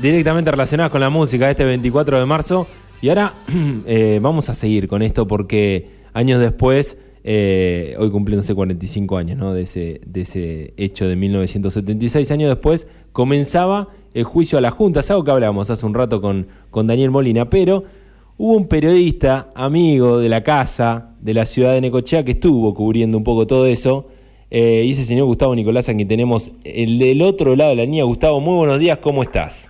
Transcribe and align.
directamente 0.00 0.50
relacionadas 0.50 0.90
con 0.92 1.00
la 1.00 1.10
música 1.10 1.50
este 1.50 1.64
24 1.64 2.18
de 2.18 2.26
marzo. 2.26 2.66
Y 3.00 3.08
ahora 3.08 3.34
eh, 3.86 4.18
vamos 4.22 4.48
a 4.48 4.54
seguir 4.54 4.88
con 4.88 5.02
esto 5.02 5.26
porque 5.26 5.90
años 6.12 6.40
después, 6.40 6.98
eh, 7.24 7.96
hoy 7.98 8.10
cumpliéndose 8.10 8.54
45 8.54 9.16
años 9.16 9.38
¿no? 9.38 9.54
de, 9.54 9.62
ese, 9.62 10.00
de 10.06 10.20
ese 10.22 10.74
hecho 10.76 11.06
de 11.06 11.16
1976, 11.16 12.30
años 12.30 12.48
después 12.48 12.86
comenzaba 13.12 13.88
el 14.14 14.24
juicio 14.24 14.58
a 14.58 14.60
la 14.60 14.70
Junta. 14.70 15.00
Es 15.00 15.10
algo 15.10 15.24
que 15.24 15.30
hablábamos 15.30 15.70
hace 15.70 15.84
un 15.84 15.94
rato 15.94 16.20
con, 16.20 16.46
con 16.70 16.86
Daniel 16.86 17.10
Molina, 17.10 17.50
pero 17.50 17.84
hubo 18.36 18.54
un 18.54 18.68
periodista, 18.68 19.50
amigo 19.54 20.18
de 20.18 20.28
la 20.28 20.42
casa, 20.42 21.14
de 21.20 21.34
la 21.34 21.44
ciudad 21.44 21.72
de 21.72 21.80
Necochea, 21.80 22.24
que 22.24 22.32
estuvo 22.32 22.72
cubriendo 22.74 23.18
un 23.18 23.24
poco 23.24 23.46
todo 23.46 23.66
eso. 23.66 24.06
Eh, 24.50 24.84
y 24.86 24.92
ese 24.92 25.04
señor 25.04 25.26
Gustavo 25.26 25.54
Nicolás, 25.54 25.90
a 25.90 25.94
quien 25.94 26.08
tenemos 26.08 26.52
el 26.64 26.98
del 26.98 27.20
otro 27.20 27.54
lado 27.54 27.70
de 27.70 27.76
la 27.76 27.84
línea. 27.84 28.04
Gustavo, 28.04 28.40
muy 28.40 28.56
buenos 28.56 28.80
días, 28.80 28.98
¿cómo 29.02 29.22
estás? 29.22 29.68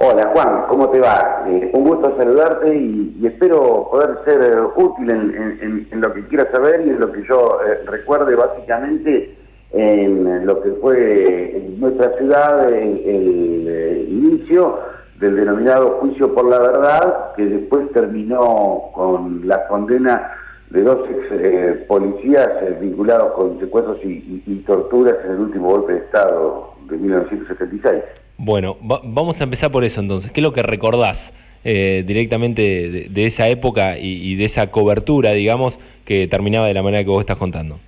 Hola 0.00 0.30
Juan, 0.32 0.66
¿cómo 0.68 0.90
te 0.90 1.00
va? 1.00 1.42
Eh, 1.48 1.72
un 1.74 1.82
gusto 1.82 2.16
saludarte 2.16 2.72
y, 2.72 3.20
espero 3.26 3.88
poder 3.90 4.16
ser 4.24 4.40
eh, 4.42 4.60
útil 4.76 5.10
en, 5.10 6.00
lo 6.00 6.14
que 6.14 6.24
quieras 6.28 6.46
saber 6.52 6.86
y 6.86 6.90
en 6.90 7.00
lo 7.00 7.10
que 7.10 7.24
yo 7.24 7.58
eh, 7.66 7.80
recuerde 7.84 8.36
básicamente 8.36 9.36
en 9.72 10.46
lo 10.46 10.62
que 10.62 10.70
fue 10.80 11.56
en 11.56 11.80
nuestra 11.80 12.16
ciudad 12.16 12.72
el, 12.72 14.06
inicio 14.08 14.78
del 15.18 15.34
denominado 15.34 15.98
juicio 15.98 16.32
por 16.32 16.44
la 16.44 16.60
verdad, 16.60 17.34
que 17.34 17.46
después 17.46 17.90
terminó 17.90 18.92
con 18.94 19.48
la 19.48 19.66
condena 19.66 20.30
de 20.70 20.82
dos 20.82 21.08
ex 21.08 21.84
policías 21.84 22.48
vinculados 22.80 23.32
con 23.32 23.58
secuestros 23.58 23.98
y 24.04 24.62
torturas 24.66 25.16
en 25.24 25.32
el 25.32 25.38
último 25.38 25.70
golpe 25.70 25.94
de 25.94 25.98
Estado 26.00 26.74
de 26.88 26.96
1976. 26.96 28.02
Bueno, 28.36 28.76
vamos 28.80 29.40
a 29.40 29.44
empezar 29.44 29.70
por 29.70 29.84
eso 29.84 30.00
entonces. 30.00 30.30
¿Qué 30.30 30.40
es 30.40 30.44
lo 30.44 30.52
que 30.52 30.62
recordás 30.62 31.32
eh, 31.64 32.04
directamente 32.06 33.08
de, 33.10 33.26
esa 33.26 33.48
época 33.48 33.98
y, 33.98 34.36
de 34.36 34.44
esa 34.44 34.70
cobertura, 34.70 35.32
digamos, 35.32 35.78
que 36.04 36.28
terminaba 36.28 36.68
de 36.68 36.74
la 36.74 36.82
manera 36.82 37.02
que 37.02 37.10
vos 37.10 37.20
estás 37.20 37.36
contando? 37.36 37.78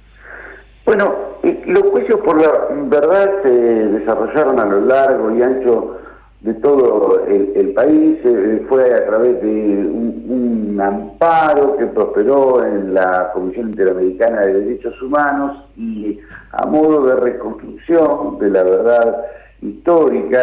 Bueno, 0.84 1.14
eh, 1.44 1.62
los 1.66 1.84
juicios 1.84 2.20
por 2.20 2.40
la 2.40 2.50
verdad 2.88 3.30
se 3.44 3.48
desarrollaron 3.48 4.58
a 4.58 4.64
lo 4.64 4.80
largo 4.80 5.36
y 5.36 5.42
ancho 5.42 5.98
de 6.40 6.54
todo 6.54 7.26
el, 7.26 7.72
país. 7.74 8.18
Eh, 8.24 8.64
fue 8.68 8.94
a 8.94 9.06
través 9.06 9.40
de 9.42 9.48
un, 9.48 10.78
amparo 10.80 11.76
que 11.76 11.86
prosperó 11.86 12.64
en 12.64 12.94
la 12.94 13.30
Comisión 13.34 13.70
Interamericana 13.70 14.40
de 14.42 14.60
Derechos 14.60 15.00
Humanos 15.02 15.62
y 15.76 16.18
a 16.52 16.64
modo 16.64 17.06
de 17.06 17.16
reconstrucción 17.16 18.38
de 18.38 18.48
la 18.48 18.62
verdad 18.62 19.24
histórica 19.60 20.40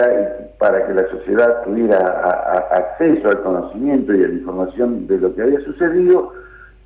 para 0.59 0.85
que 0.85 0.93
la 0.93 1.09
sociedad 1.09 1.63
tuviera 1.63 2.67
acceso 2.71 3.29
al 3.29 3.41
conocimiento 3.41 4.13
y 4.13 4.23
a 4.23 4.27
la 4.27 4.33
información 4.35 5.07
de 5.07 5.17
lo 5.17 5.33
que 5.33 5.41
había 5.41 5.59
sucedido, 5.61 6.33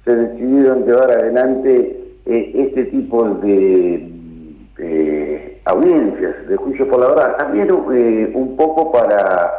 se 0.06 0.16
decidieron 0.16 0.86
llevar 0.86 1.12
adelante 1.12 2.02
eh, 2.26 2.52
este 2.54 2.86
tipo 2.86 3.28
de, 3.36 4.08
audiencias, 5.66 6.48
de 6.48 6.56
juicio 6.56 6.88
por 6.88 7.00
la 7.00 7.08
verdad, 7.08 7.38
también 7.38 7.70
eh, 7.94 8.32
un 8.34 8.56
poco 8.56 8.92
para 8.92 9.52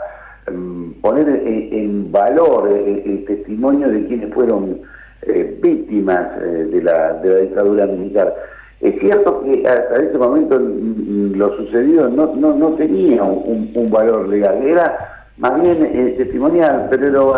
mm, 0.50 1.00
poner 1.00 1.28
en, 1.28 2.10
valor 2.10 2.68
el, 2.68 3.24
testimonio 3.26 3.88
de 3.88 4.06
quienes 4.06 4.34
fueron 4.34 4.80
eh, 5.22 5.58
víctimas 5.62 6.38
de 6.40 6.82
la, 6.82 7.14
de 7.14 7.28
la 7.28 7.38
dictadura 7.40 7.86
militar. 7.86 8.34
Es 8.80 8.98
cierto 8.98 9.44
que 9.44 9.66
hasta 9.66 10.02
ese 10.02 10.18
momento 10.18 10.58
lo 10.58 11.56
sucedido 11.56 12.08
no, 12.08 12.34
no, 12.34 12.52
no 12.52 12.70
tenía 12.70 13.22
un, 13.22 13.90
valor 13.92 14.28
legal, 14.28 14.60
era 14.66 15.28
más 15.36 15.60
bien 15.60 15.88
eh, 15.92 16.14
testimonial, 16.18 16.88
pero 16.90 17.32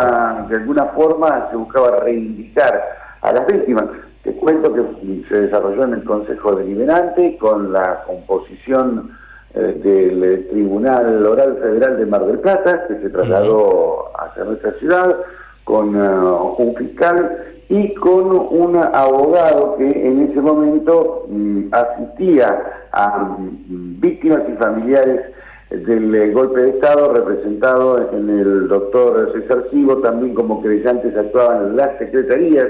de 0.49 0.55
alguna 0.55 0.85
forma 0.85 1.47
se 1.51 1.57
buscaba 1.57 1.99
reivindicar 1.99 2.83
a 3.21 3.31
las 3.31 3.45
víctimas. 3.45 3.85
Te 4.25 4.33
cuento 4.33 4.73
que 4.73 4.81
se 5.29 5.41
desarrolló 5.41 5.83
en 5.83 5.93
el 5.93 6.03
Consejo 6.03 6.55
Deliberante 6.55 7.37
con 7.37 7.71
la 7.71 8.03
composición 8.07 9.11
eh, 9.53 9.79
del 9.83 10.47
Tribunal 10.49 11.23
Oral 11.27 11.57
Federal 11.61 11.97
de 11.97 12.07
Mar 12.07 12.25
del 12.25 12.39
Plata, 12.39 12.87
que 12.87 12.95
se 13.01 13.09
trasladó 13.11 14.05
hacia 14.19 14.45
nuestra 14.45 14.71
ciudad, 14.79 15.15
con 15.63 15.95
uh, 15.95 16.55
un 16.57 16.75
fiscal 16.75 17.37
y 17.69 17.93
con 17.93 18.31
un 18.31 18.77
abogado 18.77 19.75
que 19.77 20.07
en 20.07 20.23
ese 20.31 20.41
momento 20.41 21.27
mm, 21.29 21.67
asistía 21.71 22.63
a 22.93 23.37
mm, 23.37 23.99
víctimas 23.99 24.41
y 24.49 24.53
familiares 24.53 25.21
del 25.69 26.15
eh, 26.15 26.31
golpe 26.31 26.61
de 26.61 26.69
Estado, 26.71 27.13
representado 27.13 28.09
en 28.11 28.27
el 28.27 28.67
doctor 28.69 29.33
César 29.33 29.65
Sigo, 29.69 29.97
también 29.97 30.33
como 30.33 30.63
creyentes 30.63 31.15
actuaban 31.15 31.67
en 31.67 31.77
las 31.77 31.95
secretarías 31.99 32.69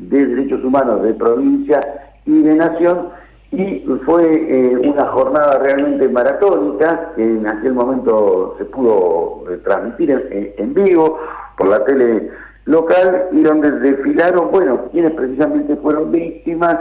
de 0.00 0.26
Derechos 0.26 0.64
Humanos 0.64 1.02
de 1.02 1.14
provincia 1.14 1.80
y 2.26 2.42
de 2.42 2.54
nación, 2.54 3.08
y 3.50 3.80
fue 4.04 4.24
eh, 4.24 4.76
una 4.76 5.06
jornada 5.06 5.58
realmente 5.58 6.08
maratónica, 6.08 7.12
que 7.16 7.22
en 7.22 7.46
aquel 7.46 7.72
momento 7.72 8.54
se 8.58 8.66
pudo 8.66 9.44
eh, 9.50 9.56
transmitir 9.64 10.54
en 10.58 10.74
vivo 10.74 11.18
por 11.56 11.68
la 11.68 11.84
tele 11.84 12.30
local 12.66 13.28
y 13.32 13.42
donde 13.42 13.70
desfilaron, 13.80 14.50
bueno, 14.50 14.82
quienes 14.92 15.12
precisamente 15.12 15.74
fueron 15.76 16.12
víctimas 16.12 16.78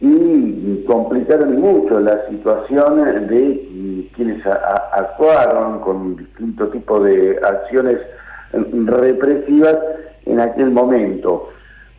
y 0.00 0.84
complicaron 0.86 1.60
mucho 1.60 1.98
la 1.98 2.26
situación 2.28 3.04
de 3.28 4.08
quienes 4.14 4.46
actuaron 4.46 5.80
con 5.80 6.16
distintos 6.16 6.70
tipos 6.72 7.04
de 7.04 7.40
acciones 7.42 7.98
represivas 8.52 9.78
en 10.26 10.40
aquel 10.40 10.70
momento. 10.70 11.48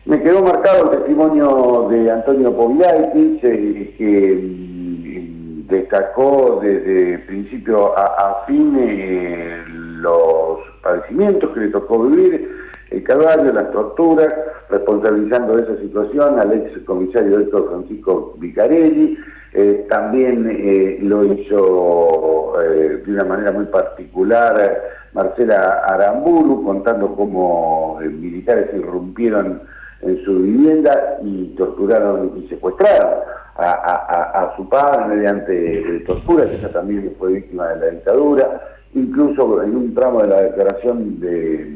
Me 0.06 0.22
quedó 0.22 0.40
marcado 0.40 0.84
el 0.84 0.98
testimonio 0.98 1.88
de 1.90 2.08
Antonio 2.08 2.56
Povilaitis, 2.56 3.42
eh, 3.42 3.92
que 3.98 4.38
mm, 4.40 5.66
destacó 5.66 6.60
desde 6.62 7.18
principio 7.26 7.92
a, 7.98 8.44
fin 8.46 8.76
eh, 8.78 9.64
los 9.66 10.60
padecimientos 10.80 11.50
que 11.50 11.58
le 11.58 11.68
tocó 11.70 12.04
vivir, 12.04 12.48
el 12.92 13.02
caballo, 13.02 13.52
las 13.52 13.72
torturas, 13.72 14.32
responsabilizando 14.70 15.58
esa 15.58 15.76
situación 15.78 16.38
al 16.38 16.52
ex 16.52 16.78
comisario 16.84 17.40
Héctor 17.40 17.68
Francisco 17.68 18.36
Vicarelli, 18.38 19.18
eh, 19.54 19.86
también 19.88 21.00
lo 21.08 21.24
hizo 21.24 22.54
de 22.60 23.10
una 23.10 23.24
manera 23.24 23.50
muy 23.50 23.64
particular 23.64 24.82
Marcela 25.14 25.80
Aramburu, 25.84 26.62
contando 26.62 27.12
cómo 27.16 27.98
militares 28.00 28.68
irrumpieron 28.72 29.62
en 30.08 30.24
su 30.24 30.38
vivienda 30.38 31.18
y 31.22 31.54
torturaron 31.56 32.32
y 32.36 32.48
secuestraron 32.48 33.20
a, 33.58 34.52
su 34.56 34.68
padre 34.68 35.16
mediante 35.16 36.00
torturas, 36.06 36.48
ella 36.50 36.70
también 36.70 37.14
fue 37.18 37.34
víctima 37.34 37.68
de 37.68 37.80
la 37.80 37.86
dictadura, 37.92 38.60
incluso 38.94 39.62
en 39.62 39.76
un 39.76 39.94
tramo 39.94 40.22
de 40.22 40.28
la 40.28 40.42
declaración 40.42 41.18
de 41.20 41.74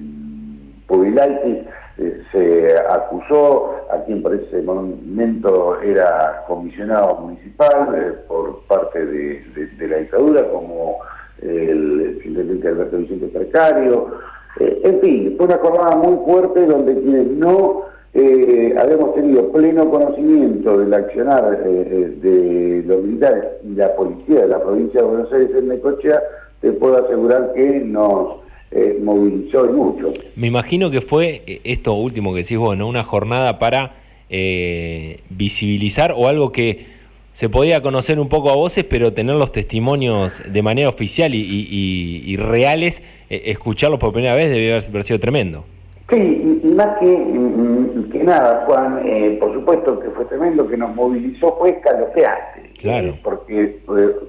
Pubilaitis 0.87 1.59
eh, 1.99 2.23
se 2.33 2.79
acusó 2.79 3.77
a 3.93 4.03
quien 4.05 4.23
por 4.23 4.35
ese 4.35 4.63
momento 4.63 5.81
era 5.83 6.45
comisionado 6.49 7.17
municipal 7.17 7.95
eh, 7.95 8.13
por 8.27 8.63
parte 8.63 9.05
de, 9.05 9.43
la 9.87 9.97
dictadura, 9.99 10.49
como 10.49 10.99
el 11.43 12.21
intendente 12.25 12.69
Alberto 12.69 12.97
Vicente 12.97 13.27
Precario. 13.27 14.19
Eh, 14.59 14.81
en 14.83 15.01
fin, 15.01 15.35
fue 15.37 15.47
una 15.47 15.59
jornada 15.59 15.97
muy 15.97 16.25
fuerte 16.25 16.65
donde 16.65 17.01
quienes 17.03 17.27
no 17.33 17.83
habíamos 18.15 19.15
tenido 19.15 19.53
pleno 19.53 19.89
conocimiento 19.89 20.79
del 20.79 20.93
accionar 20.93 21.63
de 21.63 22.83
los 22.87 23.03
militares 23.05 23.45
y 23.65 23.75
la 23.75 23.95
policía 23.95 24.43
de 24.43 24.49
la 24.49 24.61
provincia 24.61 25.01
de 25.01 25.07
Buenos 25.07 25.33
Aires 25.33 25.51
en 25.57 25.69
Necochea, 25.69 26.21
te 26.61 26.73
puedo 26.73 27.05
asegurar 27.05 27.53
que 27.55 27.81
nos 27.81 28.41
eh, 28.71 28.99
movilizó 29.03 29.65
mucho. 29.65 30.13
Me 30.37 30.47
imagino 30.47 30.91
que 30.91 31.01
fue 31.01 31.43
eh, 31.47 31.61
esto 31.65 31.95
último 31.95 32.33
que 32.33 32.43
decís 32.43 32.59
vos, 32.59 32.77
¿no? 32.77 32.87
Una 32.87 33.03
jornada 33.03 33.59
para 33.59 33.97
eh, 34.29 35.21
visibilizar 35.29 36.13
o 36.17 36.29
algo 36.29 36.53
que 36.53 36.87
se 37.33 37.49
podía 37.49 37.83
conocer 37.83 38.21
un 38.21 38.29
poco 38.29 38.51
a 38.51 38.55
voces, 38.55 38.85
pero 38.85 39.13
tener 39.13 39.35
los 39.37 39.51
testimonios 39.51 40.43
de 40.47 40.63
manera 40.63 40.89
oficial 40.89 41.33
y, 41.35 42.37
reales, 42.37 43.03
escucharlos 43.31 43.99
por 43.99 44.13
primera 44.13 44.35
vez 44.35 44.51
debió 44.51 44.77
haber 44.77 45.05
sido 45.05 45.19
tremendo. 45.19 45.65
Sí, 46.11 46.61
y, 46.63 46.67
más 46.69 46.99
que, 46.99 47.07
mm, 47.07 48.11
que 48.11 48.25
nada, 48.25 48.65
Juan, 48.67 49.03
por 49.39 49.55
supuesto 49.55 50.01
que 50.01 50.11
fue 50.11 50.25
tremendo, 50.27 50.67
que 50.69 50.77
nos 50.77 50.95
movilizó 50.95 51.57
fue 51.59 51.71
escalofriante. 51.71 52.71
Claro. 52.81 53.13
porque 53.23 53.79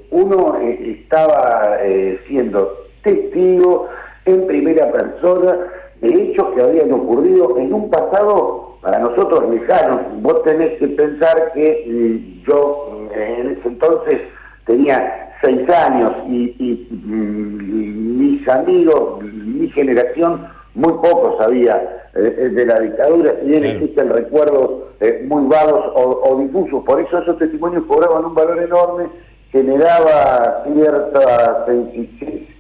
uno 0.10 0.58
estaba 0.62 1.80
siendo 2.28 2.70
testigo 3.02 3.88
en 4.26 4.46
primera 4.46 4.92
persona 4.92 5.58
de 6.02 6.10
hechos 6.10 6.48
que 6.54 6.62
habían 6.62 6.92
ocurrido 6.92 7.58
en 7.58 7.74
un 7.74 7.90
pasado 7.90 8.78
para 8.82 9.00
nosotros 9.00 9.50
lejano. 9.50 10.02
Vos 10.22 10.44
tenés 10.44 10.78
que 10.80 10.88
pensar 10.90 11.52
que 11.54 11.84
eh, 11.86 12.42
yo 12.48 13.08
eh, 13.16 13.38
en 13.40 13.48
ese 13.52 13.68
entonces 13.68 14.22
tenía 14.66 15.32
seis 15.42 15.68
años 15.70 16.14
y, 16.28 16.88
mm, 16.90 18.20
mis 18.20 18.48
amigos, 18.48 19.24
mi 19.24 19.70
generación, 19.70 20.48
muy 20.76 20.94
poco 20.94 21.38
sabía 21.38 22.08
eh, 22.16 22.20
de 22.20 22.66
la 22.66 22.80
dictadura, 22.80 23.36
si 23.42 23.48
bien 23.48 23.66
existen 23.66 24.10
recuerdos 24.10 24.84
muy 25.28 25.48
vagos 25.48 25.84
o, 25.96 26.38
difusos, 26.40 26.84
por 26.84 27.02
eso 27.02 27.18
esos 27.18 27.38
testimonios 27.40 27.84
cobraban 27.86 28.26
un 28.26 28.36
valor 28.36 28.62
enorme, 28.62 29.08
generaba 29.52 30.64
cierta 30.72 31.66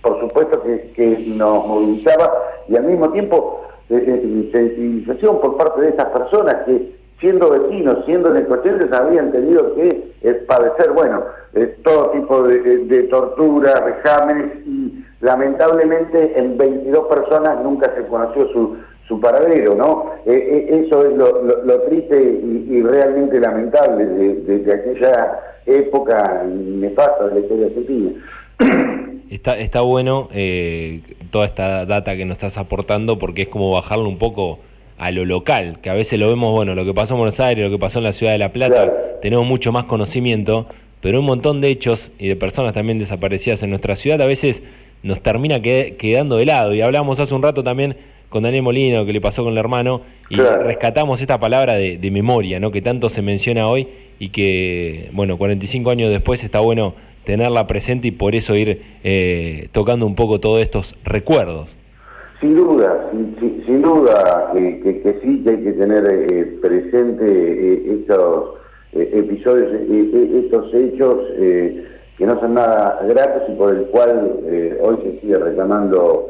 por 0.01 0.19
supuesto 0.19 0.63
que, 0.63 0.91
que 0.95 1.17
nos 1.27 1.67
movilizaba 1.67 2.33
y 2.67 2.75
al 2.75 2.83
mismo 2.85 3.11
tiempo 3.11 3.61
sensibilización 3.87 5.39
por 5.39 5.57
parte 5.57 5.81
de 5.81 5.89
esas 5.89 6.07
personas 6.07 6.55
que 6.65 7.00
siendo 7.21 7.51
vecinos, 7.51 8.03
siendo 8.06 8.33
necocheses, 8.33 8.91
habían 8.91 9.31
tenido 9.31 9.75
que 9.75 10.12
eh, 10.23 10.33
padecer, 10.47 10.91
bueno, 10.91 11.23
eh, 11.53 11.77
todo 11.83 12.09
tipo 12.09 12.44
de, 12.44 13.03
tortura, 13.03 13.79
vejámenes 13.79 14.65
y 14.65 15.06
lamentablemente 15.21 16.38
en 16.38 16.57
22 16.57 17.06
personas 17.07 17.63
nunca 17.63 17.94
se 17.95 18.06
conoció 18.07 18.47
su, 18.51 18.75
su 19.07 19.21
paradero, 19.21 19.75
¿no? 19.75 20.12
Eh, 20.25 20.83
eso 20.83 21.06
es 21.06 21.15
lo, 21.15 21.81
triste 21.83 22.19
y, 22.19 22.81
realmente 22.81 23.39
lamentable 23.39 24.06
de, 24.06 24.74
aquella 24.74 25.39
época 25.67 26.44
nefasta 26.44 27.27
de 27.27 27.33
la 27.35 27.39
historia 27.39 27.67
argentina. 27.67 28.12
Está, 29.31 29.57
está 29.57 29.79
bueno 29.79 30.27
toda 31.31 31.45
esta 31.45 31.85
data 31.85 32.17
que 32.17 32.25
nos 32.25 32.33
estás 32.33 32.57
aportando 32.57 33.17
porque 33.17 33.44
es 33.44 33.47
como 33.47 33.71
bajarlo 33.71 34.09
un 34.09 34.17
poco 34.17 34.59
a 35.01 35.09
lo 35.09 35.25
local, 35.25 35.80
que 35.81 35.89
a 35.89 35.95
veces 35.95 36.19
lo 36.19 36.27
vemos, 36.27 36.51
bueno, 36.51 36.75
lo 36.75 36.86
que 36.86 36.94
pasó 36.94 37.15
en 37.15 37.21
Buenos 37.21 37.39
Aires, 37.39 37.65
lo 37.65 37.71
que 37.71 37.80
pasó 37.80 37.98
en 37.98 38.03
la 38.03 38.13
ciudad 38.13 38.33
de 38.33 38.38
La 38.38 38.53
Plata, 38.53 38.94
tenemos 39.19 39.48
mucho 39.48 39.71
más 39.71 39.86
conocimiento, 39.86 40.68
pero 41.01 41.21
un 41.21 41.25
montón 41.25 41.59
de 41.59 41.69
hechos 41.69 42.12
y 42.19 42.27
de 42.27 42.36
personas 42.36 42.74
también 42.74 43.00
desaparecidas 43.00 43.63
en 43.63 43.71
nuestra 43.71 43.95
ciudad 43.95 44.21
a 44.21 44.27
veces 44.27 44.62
nos 45.01 45.19
termina 45.19 45.59
quedando 45.59 46.38
de 46.38 46.45
lado. 46.45 46.75
Y 46.75 46.81
hablamos 46.81 47.19
hace 47.19 47.33
un 47.33 47.42
rato 47.42 47.63
también 47.63 47.98
con 48.30 48.44
Daniel 48.44 48.62
Molino, 48.62 49.03
que 49.03 49.12
le 49.12 49.19
pasó 49.19 49.44
con 49.44 49.53
el 49.53 49.57
hermano, 49.57 50.01
y 50.30 50.36
rescatamos 50.36 51.19
esta 51.19 51.39
palabra 51.39 51.77
de, 51.77 52.12
memoria, 52.12 52.59
¿no? 52.59 52.69
que 52.69 52.83
tanto 52.83 53.09
se 53.09 53.24
menciona 53.24 53.68
hoy 53.68 53.88
y 54.19 54.30
que, 54.30 55.09
bueno, 55.13 55.36
45 55.39 55.89
años 55.89 56.12
después 56.12 56.44
está 56.44 56.59
bueno 56.59 56.94
tenerla 57.24 57.65
presente 57.65 58.09
y 58.09 58.12
por 58.12 58.36
eso 58.36 58.56
ir 58.56 58.83
eh, 59.03 59.68
tocando 59.71 60.06
un 60.06 60.13
poco 60.13 60.39
todos 60.39 60.62
estos 60.62 60.94
recuerdos. 61.03 61.75
Sin 62.41 62.55
duda, 62.55 63.07
sin, 63.11 63.81
duda 63.83 64.51
que, 64.51 65.19
sí 65.21 65.43
que 65.43 65.49
hay 65.51 65.63
que 65.63 65.73
tener 65.73 66.03
eh, 66.09 66.57
presente 66.59 67.23
eh, 67.23 67.99
estos 67.99 68.55
eh, 68.93 69.11
episodios, 69.13 69.71
estos 70.43 70.73
hechos 70.73 71.19
que 71.38 72.25
no 72.25 72.39
son 72.39 72.55
nada 72.55 72.99
gratos 73.07 73.43
y 73.47 73.51
por 73.53 73.75
el 73.75 73.83
cual 73.85 74.39
hoy 74.81 74.97
se 75.03 75.21
sigue 75.21 75.38
reclamando 75.38 76.29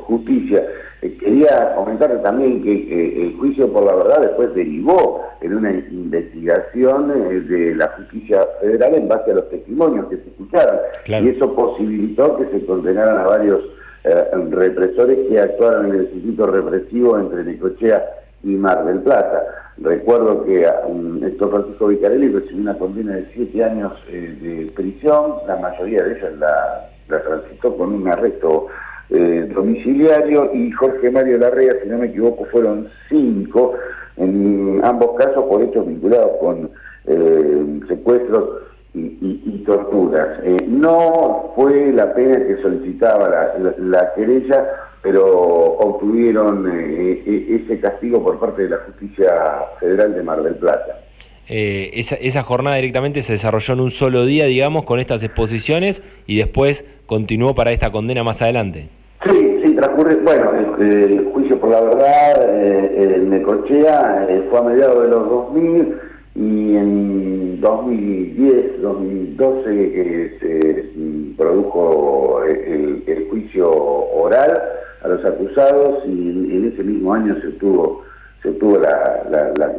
justicia. 0.00 0.66
quería 1.00 1.76
comentar 1.76 2.20
también 2.22 2.60
que 2.64 3.26
el 3.26 3.36
juicio 3.38 3.72
por 3.72 3.84
la 3.84 3.94
verdad 3.94 4.20
después 4.20 4.52
derivó 4.56 5.24
en 5.42 5.54
una 5.54 5.70
investigación 5.70 7.08
de 7.48 7.74
la 7.76 7.86
justicia 7.86 8.44
federal 8.60 8.94
en 8.94 9.08
base 9.08 9.30
a 9.30 9.34
los 9.34 9.48
testimonios 9.48 10.06
que 10.08 10.16
se 10.16 10.28
escucharon 10.28 10.78
y 11.06 11.28
eso 11.28 11.54
posibilitó 11.54 12.36
que 12.36 12.46
se 12.46 12.66
condenaran 12.66 13.18
a 13.18 13.26
varios 13.28 13.62
eh, 14.04 14.24
represores 14.50 15.28
que 15.28 15.38
actuaron 15.38 15.86
en 15.86 16.00
el 16.00 16.10
circuito 16.10 16.46
represivo 16.46 17.18
entre 17.18 17.44
Necochea 17.44 18.04
y 18.42 18.48
Mar 18.56 18.84
del 18.84 19.00
Plata. 19.00 19.44
Recuerdo 19.78 20.44
que 20.44 20.66
um, 20.88 21.22
Héctor 21.22 21.50
Francisco 21.50 21.86
Vicarelli 21.86 22.28
recibió 22.28 22.62
una 22.62 22.78
condena 22.78 23.14
de 23.14 23.26
siete 23.32 23.62
años 23.62 23.92
eh, 24.08 24.36
de 24.40 24.72
prisión, 24.72 25.34
la 25.46 25.56
mayoría 25.56 26.02
de 26.02 26.18
ellas 26.18 26.32
la, 26.38 26.88
transitó 27.06 27.76
con 27.76 27.92
un 27.92 28.08
arresto 28.08 28.66
eh, 29.10 29.48
domiciliario. 29.54 30.50
Y 30.52 30.72
Jorge 30.72 31.08
Mario 31.10 31.38
Larrea, 31.38 31.74
si 31.82 31.88
no 31.88 31.98
me 31.98 32.06
equivoco, 32.06 32.44
fueron 32.46 32.88
cinco, 33.08 33.74
en 34.16 34.80
ambos 34.82 35.16
casos 35.16 35.44
por 35.44 35.62
hechos 35.62 35.86
vinculados 35.86 36.32
con 36.40 36.70
secuestros 37.88 38.71
y, 38.94 39.62
torturas. 39.64 40.40
Eh, 40.44 40.64
no 40.68 41.52
fue 41.54 41.92
la 41.92 42.12
pena 42.14 42.44
que 42.46 42.60
solicitaba 42.60 43.28
la, 43.78 44.12
querella, 44.14 44.66
pero 45.02 45.24
obtuvieron 45.24 46.70
eh, 46.70 47.22
e, 47.26 47.62
ese 47.64 47.80
castigo 47.80 48.22
por 48.22 48.38
parte 48.38 48.62
de 48.62 48.70
la 48.70 48.78
Justicia 48.78 49.32
Federal 49.80 50.14
de 50.14 50.22
Mar 50.22 50.42
del 50.42 50.56
Plata. 50.56 50.98
Eh, 51.48 51.90
esa, 51.94 52.14
esa, 52.16 52.42
jornada 52.42 52.76
directamente 52.76 53.22
se 53.22 53.32
desarrolló 53.32 53.74
en 53.74 53.80
un 53.80 53.90
solo 53.90 54.24
día, 54.26 54.46
digamos, 54.46 54.84
con 54.84 55.00
estas 55.00 55.22
exposiciones 55.22 56.02
y 56.26 56.38
después 56.38 56.84
continuó 57.06 57.54
para 57.54 57.72
esta 57.72 57.90
condena 57.90 58.22
más 58.22 58.42
adelante. 58.42 58.88
Sí, 59.28 59.60
sí, 59.64 59.74
transcurre, 59.74 60.16
bueno, 60.16 60.52
el, 60.78 61.30
juicio 61.32 61.58
por 61.58 61.70
la 61.70 61.80
verdad 61.80 62.56
en 62.96 63.30
Necochea 63.30 64.26
fue 64.50 64.58
a 64.58 64.62
mediados 64.62 65.02
de 65.04 65.08
los 65.08 65.28
2000 65.28 66.11
y 66.34 66.76
en 66.76 67.60
2010, 67.60 68.80
2012 68.80 69.92
que 69.92 70.36
se 70.40 71.34
produjo 71.36 72.42
el, 72.44 73.28
juicio 73.28 73.70
oral 73.70 74.60
a 75.02 75.08
los 75.08 75.24
acusados 75.24 76.04
y 76.06 76.10
en 76.10 76.70
ese 76.72 76.82
mismo 76.82 77.14
año 77.14 77.34
se 77.40 77.48
obtuvo, 77.48 78.02
se 78.42 78.50
obtuvo 78.50 78.78
la, 78.78 79.24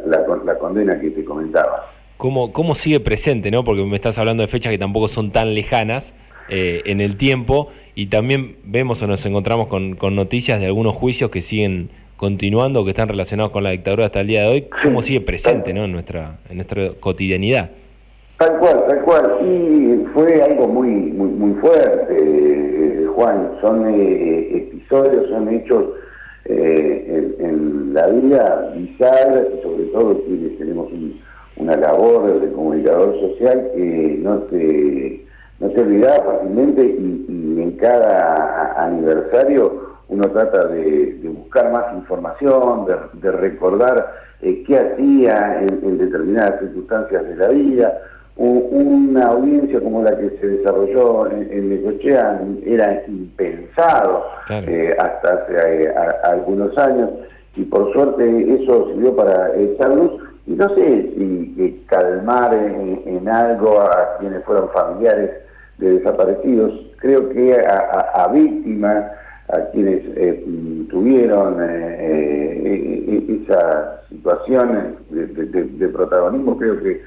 la, 0.06 0.58
condena 0.58 0.98
que 1.00 1.10
te 1.10 1.24
comentaba. 1.24 1.88
¿Cómo, 2.16 2.52
¿Cómo 2.52 2.74
sigue 2.74 2.98
presente, 2.98 3.52
no? 3.52 3.62
Porque 3.62 3.84
me 3.84 3.94
estás 3.94 4.18
hablando 4.18 4.42
de 4.42 4.48
fechas 4.48 4.72
que 4.72 4.78
tampoco 4.78 5.06
son 5.06 5.30
tan 5.30 5.54
lejanas 5.54 6.14
eh, 6.48 6.82
en 6.86 7.00
el 7.00 7.16
tiempo 7.16 7.68
y 7.94 8.06
también 8.06 8.56
vemos 8.64 9.02
o 9.02 9.06
nos 9.06 9.24
encontramos 9.24 9.68
con, 9.68 9.94
con 9.94 10.16
noticias 10.16 10.58
de 10.60 10.66
algunos 10.66 10.96
juicios 10.96 11.30
que 11.30 11.42
siguen 11.42 11.90
continuando, 12.24 12.84
que 12.84 12.90
están 12.92 13.08
relacionados 13.08 13.52
con 13.52 13.62
la 13.62 13.68
dictadura 13.68 14.06
hasta 14.06 14.22
el 14.22 14.26
día 14.28 14.44
de 14.44 14.48
hoy, 14.48 14.68
¿cómo 14.82 15.02
sigue 15.02 15.20
presente 15.20 15.74
¿no? 15.74 15.84
en, 15.84 15.92
nuestra, 15.92 16.38
en 16.48 16.56
nuestra 16.56 16.92
cotidianidad? 16.98 17.68
Tal 18.38 18.58
cual, 18.60 18.82
tal 18.88 19.02
cual. 19.02 19.36
Y 19.42 20.06
fue 20.14 20.42
algo 20.42 20.66
muy, 20.66 20.88
muy, 20.88 21.28
muy 21.28 21.52
fuerte, 21.60 22.16
eh, 22.18 23.06
Juan. 23.14 23.50
Son 23.60 23.86
eh, 23.88 24.56
episodios, 24.56 25.28
son 25.28 25.50
hechos 25.50 25.84
eh, 26.46 27.36
en, 27.40 27.92
la 27.92 28.06
vida 28.06 28.72
bizarra, 28.74 29.42
sobre 29.62 29.84
todo 29.92 30.18
quienes 30.24 30.56
tenemos 30.56 30.88
una 31.56 31.76
labor 31.76 32.40
de 32.40 32.50
comunicador 32.52 33.20
social 33.20 33.70
que 33.74 34.18
no 34.22 34.38
te, 34.44 35.26
no 35.60 35.68
te 35.68 35.80
olvidas 35.82 36.22
fácilmente 36.24 36.86
y, 36.86 37.26
y 37.28 37.62
en 37.62 37.72
cada 37.72 38.82
aniversario 38.82 39.93
uno 40.14 40.30
trata 40.30 40.66
de, 40.68 41.18
buscar 41.24 41.72
más 41.72 41.92
información, 41.94 42.86
de, 43.14 43.32
recordar 43.32 44.14
eh, 44.42 44.62
qué 44.66 44.78
hacía 44.78 45.60
en, 45.60 45.98
determinadas 45.98 46.60
circunstancias 46.60 47.24
de 47.26 47.36
la 47.36 47.48
vida. 47.48 47.98
una 48.36 49.26
audiencia 49.26 49.80
como 49.80 50.02
la 50.02 50.16
que 50.16 50.30
se 50.40 50.46
desarrolló 50.46 51.30
en, 51.30 51.68
Necochea 51.68 52.40
era 52.64 53.02
impensado 53.08 54.24
eh, 54.50 54.94
hasta 54.98 55.34
hace 55.34 55.84
eh, 55.84 55.94
algunos 56.24 56.76
años 56.78 57.10
y 57.56 57.62
por 57.64 57.92
suerte 57.92 58.54
eso 58.54 58.88
sirvió 58.88 59.14
para 59.14 59.54
echar 59.56 59.90
luz 59.94 60.12
y 60.46 60.52
no 60.52 60.68
sé 60.74 61.12
si 61.16 61.84
calmar 61.88 62.52
en, 62.54 63.28
algo 63.28 63.80
a 63.80 64.18
quienes 64.18 64.44
fueron 64.44 64.68
familiares 64.70 65.30
de 65.78 65.98
desaparecidos. 65.98 66.72
Creo 66.98 67.30
que 67.30 67.56
a 67.66 68.28
víctimas 68.32 69.04
a 69.48 69.70
quienes 69.70 70.02
eh, 70.16 70.42
tuvieron 70.90 71.62
eh, 71.62 71.96
eh, 72.00 73.42
esa 73.42 74.02
situación 74.08 74.96
de, 75.10 75.88
protagonismo, 75.88 76.56
creo 76.58 76.80
que, 76.82 77.02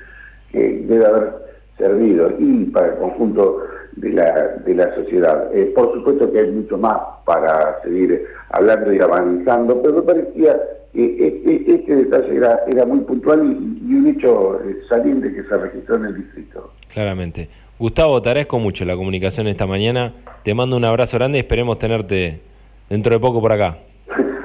debe 0.51 1.05
haber 1.05 1.33
servido 1.77 2.31
y 2.39 2.65
para 2.65 2.87
el 2.87 2.95
conjunto 2.95 3.63
de 3.97 4.09
la, 4.11 4.47
de 4.65 4.73
la 4.73 4.95
sociedad. 4.95 5.49
por 5.75 5.93
supuesto 5.93 6.31
que 6.31 6.39
hay 6.39 6.51
mucho 6.51 6.77
más 6.77 6.97
para 7.25 7.81
seguir 7.83 8.25
hablando 8.49 8.93
y 8.93 8.99
avanzando, 8.99 9.81
pero 9.81 9.95
me 9.95 10.01
parecía 10.03 10.59
que 10.93 11.63
este, 11.67 11.95
detalle 11.95 12.37
era, 12.37 12.63
era 12.67 12.85
muy 12.85 13.01
puntual 13.01 13.43
y, 13.43 13.91
y 13.91 13.95
un 13.95 14.07
hecho 14.07 14.59
saliente 14.89 15.33
que 15.33 15.43
se 15.43 15.57
registró 15.57 15.95
en 15.97 16.05
el 16.05 16.15
distrito. 16.15 16.71
Claramente. 16.91 17.49
Gustavo, 17.79 18.19
te 18.23 18.29
agradezco 18.29 18.57
mucho 18.57 18.85
la 18.85 18.95
comunicación 18.95 19.47
esta 19.47 19.67
mañana. 19.67 20.11
Te 20.43 20.55
mando 20.55 20.75
un 20.75 20.83
abrazo 20.83 21.17
grande 21.17 21.37
y 21.37 21.41
esperemos 21.41 21.77
tenerte 21.77 22.41
dentro 22.89 23.13
de 23.13 23.19
poco 23.19 23.39
por 23.39 23.51
acá. 23.51 23.77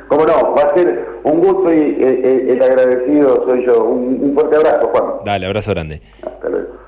Cómo 0.08 0.26
no, 0.26 0.54
va 0.54 0.62
a 0.62 0.74
ser 0.74 1.06
un 1.24 1.40
gusto 1.40 1.72
y 1.72 1.78
eh, 1.78 1.96
eh, 2.02 2.46
el 2.50 2.62
agradecido 2.62 3.42
soy 3.46 3.64
yo. 3.64 3.84
Un, 3.84 4.34
fuerte 4.34 4.56
abrazo, 4.56 4.88
Juan. 4.88 5.04
Dale, 5.24 5.46
abrazo 5.46 5.70
grande. 5.70 6.02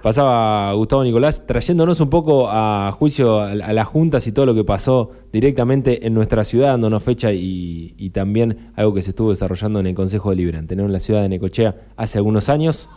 Pasaba 0.03 0.75
Gustavo 0.75 1.03
Nicolás 1.03 1.47
trayéndonos 1.47 1.99
un 2.03 2.11
poco 2.11 2.49
a 2.51 2.93
juicio 2.93 3.41
a, 3.41 3.55
las 3.55 3.87
juntas 3.87 4.27
y 4.27 4.33
todo 4.33 4.45
lo 4.45 4.55
que 4.55 4.65
pasó 4.65 5.13
directamente 5.33 6.07
en 6.07 6.13
nuestra 6.13 6.45
ciudad, 6.45 6.73
dándonos 6.73 7.03
fecha 7.03 7.33
y, 7.33 7.95
y 7.97 8.11
también 8.11 8.71
algo 8.77 8.93
que 8.93 9.01
se 9.01 9.11
estuvo 9.11 9.31
desarrollando 9.31 9.81
en 9.81 9.87
el 9.87 9.95
Consejo 9.95 10.29
Deliberante, 10.29 10.77
¿no? 10.77 10.85
en 10.85 10.93
la 10.93 11.01
ciudad 11.01 11.23
de 11.23 11.31
Necochea 11.31 11.77
hace 11.97 12.19
algunos 12.19 12.51
años. 12.51 12.91